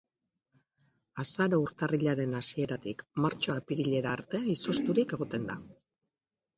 [1.23, 5.63] Azaro-urtarrilaren hasieratik martxo-apirilera arte izozturik egoten da.